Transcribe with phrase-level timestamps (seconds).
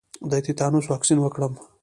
[0.29, 1.53] د تیتانوس واکسین وکړم؟